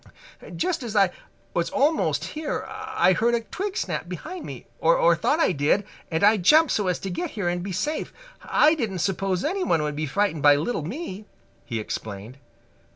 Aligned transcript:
"Just 0.55 0.81
as 0.81 0.95
I 0.95 1.11
was 1.53 1.69
almost 1.69 2.23
here 2.23 2.65
I 2.67 3.13
heard 3.13 3.35
a 3.35 3.41
twig 3.41 3.77
snap 3.77 4.09
behind 4.09 4.43
me, 4.45 4.65
or 4.79 5.15
thought 5.15 5.39
I 5.39 5.51
did, 5.51 5.85
and 6.09 6.23
I 6.23 6.37
jumped 6.37 6.71
so 6.71 6.87
as 6.87 6.97
to 7.01 7.11
get 7.11 7.29
here 7.37 7.47
and 7.47 7.61
be 7.61 7.71
safe. 7.71 8.11
I 8.41 8.73
didn't 8.73 8.97
suppose 8.97 9.43
anyone 9.45 9.83
would 9.83 9.95
be 9.95 10.07
frightened 10.07 10.41
by 10.41 10.55
little 10.55 10.81
me," 10.81 11.25
he 11.67 11.79
explained. 11.79 12.39